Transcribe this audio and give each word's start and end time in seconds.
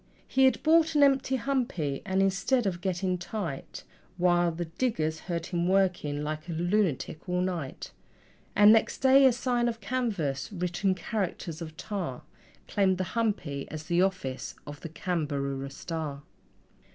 He 0.27 0.45
had 0.45 0.63
bought 0.63 0.95
an 0.95 1.03
empty 1.03 1.35
humpy, 1.35 2.01
and, 2.07 2.23
instead 2.23 2.65
of 2.65 2.81
getting 2.81 3.19
tight, 3.19 3.83
Why, 4.17 4.49
the 4.49 4.65
diggers 4.65 5.19
heard 5.19 5.45
him 5.45 5.67
working 5.67 6.23
like 6.23 6.49
a 6.49 6.53
lunatic 6.53 7.29
all 7.29 7.39
night: 7.39 7.91
And 8.55 8.73
next 8.73 8.97
day 8.97 9.25
a 9.27 9.31
sign 9.31 9.67
of 9.67 9.79
canvas, 9.79 10.51
writ 10.51 10.83
in 10.83 10.95
characters 10.95 11.61
of 11.61 11.77
tar, 11.77 12.23
Claimed 12.67 12.97
the 12.97 13.03
humpy 13.13 13.67
as 13.69 13.83
the 13.83 14.01
office 14.01 14.55
of 14.65 14.79
the 14.81 14.89
CAMBAROORA 14.89 15.69
STAR. 15.71 16.23